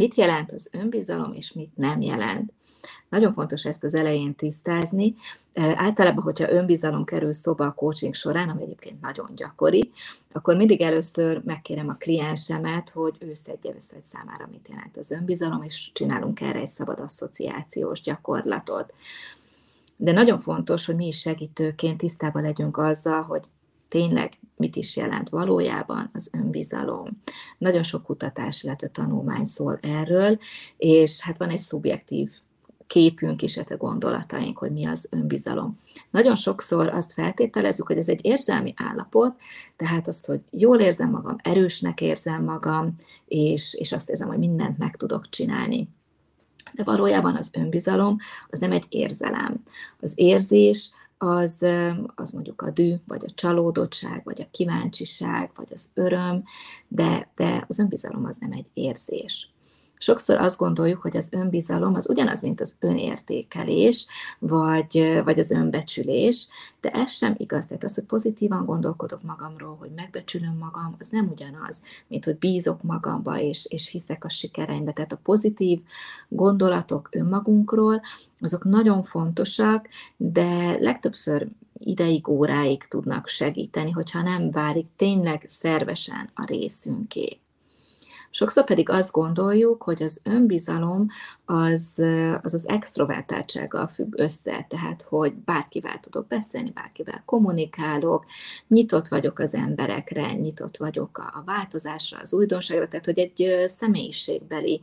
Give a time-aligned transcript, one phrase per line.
[0.00, 2.52] mit jelent az önbizalom, és mit nem jelent.
[3.08, 5.14] Nagyon fontos ezt az elején tisztázni.
[5.54, 9.90] Általában, hogyha önbizalom kerül szóba a coaching során, ami egyébként nagyon gyakori,
[10.32, 15.10] akkor mindig először megkérem a kliensemet, hogy ő szedje össze, hogy számára mit jelent az
[15.10, 18.92] önbizalom, és csinálunk erre egy szabad asszociációs gyakorlatot.
[19.96, 23.42] De nagyon fontos, hogy mi is segítőként tisztában legyünk azzal, hogy
[23.88, 27.22] tényleg mit is jelent valójában az önbizalom.
[27.58, 30.38] Nagyon sok kutatás, illetve tanulmány szól erről,
[30.76, 32.30] és hát van egy szubjektív
[32.90, 35.78] képünk is, a gondolataink, hogy mi az önbizalom.
[36.10, 39.34] Nagyon sokszor azt feltételezzük, hogy ez egy érzelmi állapot,
[39.76, 42.94] tehát azt, hogy jól érzem magam, erősnek érzem magam,
[43.26, 45.88] és, és azt érzem, hogy mindent meg tudok csinálni.
[46.72, 48.16] De valójában az önbizalom
[48.48, 49.62] az nem egy érzelem.
[50.00, 50.90] Az érzés
[51.22, 51.66] az,
[52.14, 56.44] az mondjuk a dű, vagy a csalódottság, vagy a kíváncsiság, vagy az öröm,
[56.88, 59.50] de, de az önbizalom az nem egy érzés.
[60.02, 64.06] Sokszor azt gondoljuk, hogy az önbizalom az ugyanaz, mint az önértékelés,
[64.38, 66.48] vagy, vagy az önbecsülés,
[66.80, 67.66] de ez sem igaz.
[67.66, 72.82] Tehát az, hogy pozitívan gondolkodok magamról, hogy megbecsülöm magam, az nem ugyanaz, mint hogy bízok
[72.82, 74.92] magamba, és, és hiszek a sikereimbe.
[74.92, 75.80] Tehát a pozitív
[76.28, 78.00] gondolatok önmagunkról,
[78.40, 86.44] azok nagyon fontosak, de legtöbbször ideig, óráig tudnak segíteni, hogyha nem válik tényleg szervesen a
[86.44, 87.38] részünké.
[88.30, 91.06] Sokszor pedig azt gondoljuk, hogy az önbizalom
[91.44, 92.02] az
[92.42, 98.24] az, az extrovertáltsággal függ össze, tehát hogy bárkivel tudok beszélni, bárkivel kommunikálok,
[98.68, 104.80] nyitott vagyok az emberekre, nyitott vagyok a változásra, az újdonságra, tehát hogy egy személyiségbeli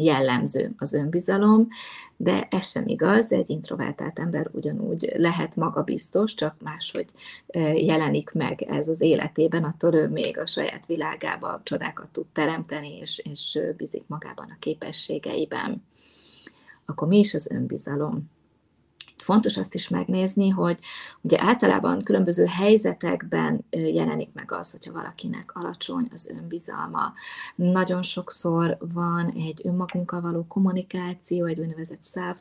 [0.00, 1.68] jellemző az önbizalom,
[2.16, 7.10] de ez sem igaz, egy introvertált ember ugyanúgy lehet magabiztos, csak máshogy
[7.74, 13.22] jelenik meg ez az életében, attól ő még a saját világába csodákat tud teremteni, és,
[13.30, 15.82] és bízik magában a képességeiben.
[16.84, 18.30] Akkor mi is az önbizalom?
[19.20, 20.78] Fontos azt is megnézni, hogy
[21.20, 27.12] ugye általában különböző helyzetekben jelenik meg az, hogyha valakinek alacsony az önbizalma.
[27.54, 32.38] Nagyon sokszor van egy önmagunkkal való kommunikáció, egy úgynevezett self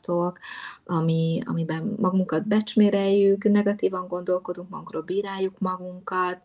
[0.85, 6.41] ami, amiben magunkat becsméreljük, negatívan gondolkodunk magunkról, bíráljuk magunkat,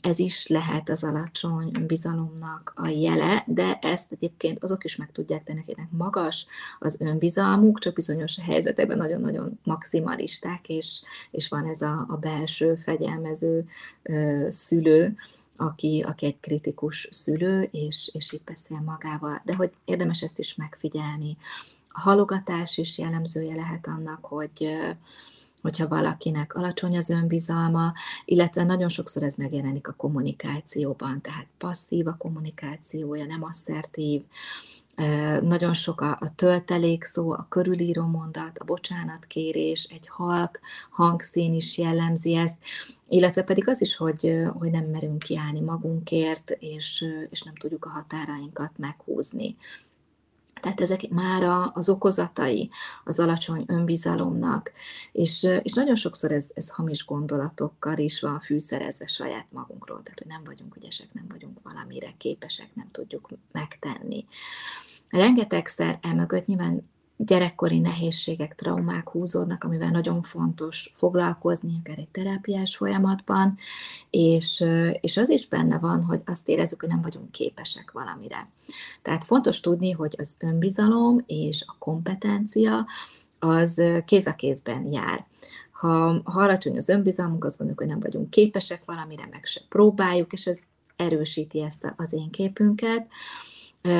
[0.00, 5.44] ez is lehet az alacsony bizalomnak a jele, de ezt egyébként azok is meg tudják
[5.44, 6.46] tenni, akinek magas
[6.78, 13.68] az önbizalmuk, csak bizonyos helyzetekben nagyon-nagyon maximalisták, és, és van ez a, a belső fegyelmező
[14.02, 15.16] ö, szülő,
[15.56, 19.42] aki, aki egy kritikus szülő, és, és így beszél magával.
[19.44, 21.36] De hogy érdemes ezt is megfigyelni.
[21.88, 24.76] A halogatás is jellemzője lehet annak, hogy
[25.62, 27.92] hogyha valakinek alacsony az önbizalma,
[28.24, 34.22] illetve nagyon sokszor ez megjelenik a kommunikációban, tehát passzív a kommunikációja, nem asszertív,
[35.40, 41.78] nagyon sok a, a töltelék szó, a körülíró mondat, a bocsánatkérés, egy halk hangszín is
[41.78, 42.56] jellemzi ezt,
[43.08, 47.88] illetve pedig az is, hogy, hogy nem merünk kiállni magunkért, és, és nem tudjuk a
[47.88, 49.56] határainkat meghúzni.
[50.62, 52.70] Tehát ezek már az okozatai
[53.04, 54.72] az alacsony önbizalomnak,
[55.12, 60.28] és, és nagyon sokszor ez, ez hamis gondolatokkal is van fűszerezve saját magunkról, tehát hogy
[60.28, 64.26] nem vagyunk ügyesek, nem vagyunk valamire képesek, nem tudjuk megtenni.
[65.08, 66.80] Rengetegszer emögött nyilván
[67.26, 73.56] gyerekkori nehézségek, traumák húzódnak, amivel nagyon fontos foglalkozni, akár egy terápiás folyamatban,
[74.10, 74.64] és,
[75.00, 78.48] és az is benne van, hogy azt érezzük, hogy nem vagyunk képesek valamire.
[79.02, 82.86] Tehát fontos tudni, hogy az önbizalom és a kompetencia
[83.38, 85.26] az kéz a kézben jár.
[85.70, 90.32] Ha, ha alacsony az önbizalmunk, azt gondoljuk, hogy nem vagyunk képesek valamire, meg se próbáljuk,
[90.32, 90.60] és ez
[90.96, 93.06] erősíti ezt az én képünket.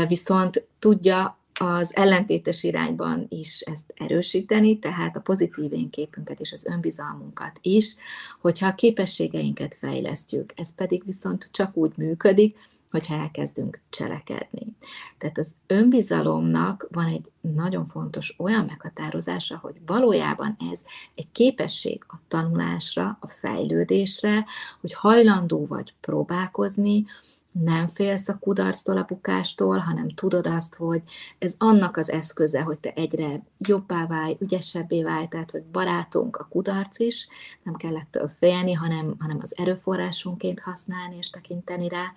[0.08, 7.58] Viszont tudja az ellentétes irányban is ezt erősíteni, tehát a pozitív énképünket és az önbizalmunkat
[7.60, 7.94] is,
[8.40, 12.56] hogyha a képességeinket fejlesztjük, ez pedig viszont csak úgy működik,
[12.90, 14.66] hogyha elkezdünk cselekedni.
[15.18, 20.84] Tehát az önbizalomnak van egy nagyon fontos olyan meghatározása, hogy valójában ez
[21.14, 24.44] egy képesség a tanulásra, a fejlődésre,
[24.80, 27.04] hogy hajlandó vagy próbálkozni,
[27.52, 31.02] nem félsz a kudarctól, a bukástól, hanem tudod azt, hogy
[31.38, 36.46] ez annak az eszköze, hogy te egyre jobbá válj, ügyesebbé válj, tehát hogy barátunk a
[36.50, 37.28] kudarc is,
[37.62, 37.94] nem kell
[38.38, 42.12] félni, hanem, hanem az erőforrásunként használni és tekinteni rá,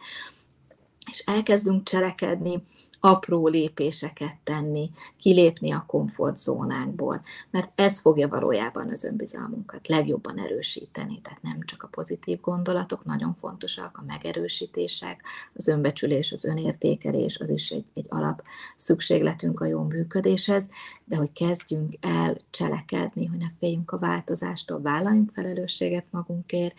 [1.12, 2.64] és elkezdünk cselekedni,
[3.06, 7.22] apró lépéseket tenni, kilépni a komfortzónánkból,
[7.52, 13.34] mert ez fogja valójában az önbizalmunkat legjobban erősíteni, tehát nem csak a pozitív gondolatok, nagyon
[13.34, 15.22] fontosak, a megerősítések,
[15.54, 18.44] az önbecsülés, az önértékelés, az is egy, egy alap
[18.76, 20.70] szükségletünk a jó működéshez,
[21.04, 26.76] de hogy kezdjünk el cselekedni, hogy ne féljünk a változástól, vállaljunk felelősséget magunkért,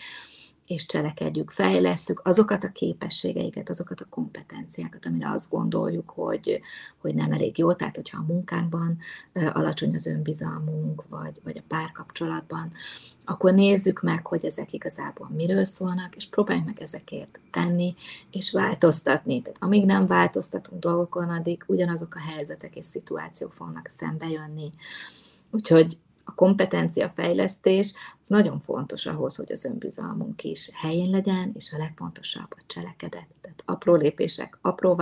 [0.66, 6.60] és cselekedjük, fejlesszük azokat a képességeiket, azokat a kompetenciákat, amire azt gondoljuk, hogy,
[6.98, 7.72] hogy nem elég jó.
[7.72, 8.98] Tehát, hogyha a munkánkban
[9.32, 12.72] alacsony az önbizalmunk, vagy, vagy a párkapcsolatban,
[13.24, 17.94] akkor nézzük meg, hogy ezek igazából miről szólnak, és próbáljuk meg ezekért tenni,
[18.30, 19.42] és változtatni.
[19.42, 24.72] Tehát amíg nem változtatunk dolgokon, addig ugyanazok a helyzetek és szituációk fognak szembe jönni.
[25.50, 25.98] Úgyhogy
[26.28, 27.92] a kompetencia fejlesztés
[28.22, 33.26] az nagyon fontos ahhoz, hogy az önbizalmunk is helyén legyen, és a legfontosabb a cselekedet.
[33.40, 35.00] Tehát apró lépések, apró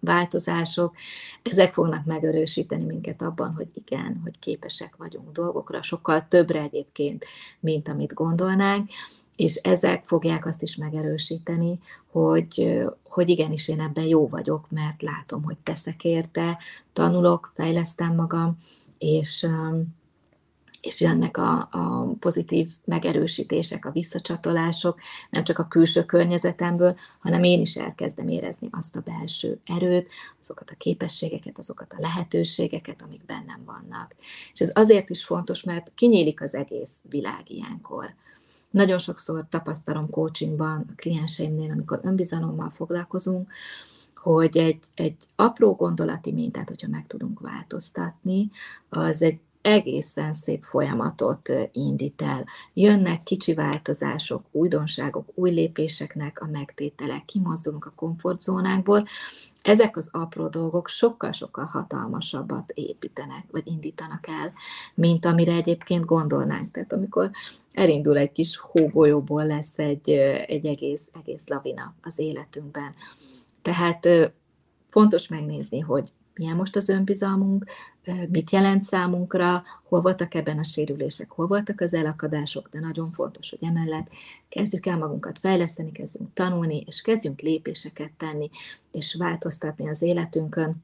[0.00, 0.94] változások,
[1.42, 7.24] ezek fognak megerősíteni minket abban, hogy igen, hogy képesek vagyunk dolgokra, sokkal többre egyébként,
[7.60, 8.90] mint amit gondolnánk,
[9.36, 11.78] és ezek fogják azt is megerősíteni,
[12.10, 16.58] hogy, hogy igenis én ebben jó vagyok, mert látom, hogy teszek érte,
[16.92, 18.58] tanulok, fejlesztem magam,
[18.98, 19.46] és,
[20.82, 25.00] és jönnek a, a pozitív megerősítések, a visszacsatolások,
[25.30, 30.08] nem csak a külső környezetemből, hanem én is elkezdem érezni azt a belső erőt,
[30.40, 34.14] azokat a képességeket, azokat a lehetőségeket, amik bennem vannak.
[34.52, 38.14] És ez azért is fontos, mert kinyílik az egész világ ilyenkor.
[38.70, 43.52] Nagyon sokszor tapasztalom coachingban a klienseimnél, amikor önbizalommal foglalkozunk,
[44.14, 48.50] hogy egy, egy apró gondolati mintát, hogyha meg tudunk változtatni,
[48.88, 52.46] az egy egészen szép folyamatot indít el.
[52.74, 59.06] Jönnek kicsi változások, újdonságok, új lépéseknek a megtétele, kimozdulunk a komfortzónánkból,
[59.62, 64.52] ezek az apró dolgok sokkal-sokkal hatalmasabbat építenek, vagy indítanak el,
[64.94, 66.70] mint amire egyébként gondolnánk.
[66.70, 67.30] Tehát amikor
[67.72, 70.10] elindul egy kis hógolyóból lesz egy,
[70.46, 72.94] egy egész, egész lavina az életünkben.
[73.62, 74.08] Tehát
[74.88, 77.64] fontos megnézni, hogy milyen most az önbizalmunk,
[78.28, 83.50] mit jelent számunkra, hol voltak ebben a sérülések, hol voltak az elakadások, de nagyon fontos,
[83.50, 84.08] hogy emellett
[84.48, 88.50] kezdjük el magunkat fejleszteni, kezdjünk tanulni, és kezdjünk lépéseket tenni,
[88.92, 90.82] és változtatni az életünkön,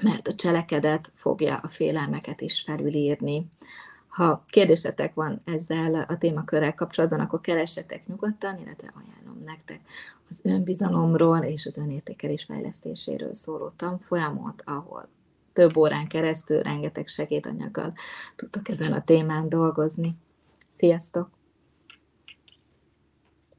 [0.00, 3.46] mert a cselekedet fogja a félelmeket is felülírni.
[4.08, 9.80] Ha kérdésetek van ezzel a témakörrel kapcsolatban, akkor keresetek nyugodtan, illetve ajánlom nektek
[10.28, 15.08] az önbizalomról és az önértékelés fejlesztéséről szóló tanfolyamot, ahol
[15.52, 17.94] több órán keresztül rengeteg segédanyaggal
[18.36, 20.14] tudtok ezen a témán dolgozni.
[20.68, 21.37] Sziasztok!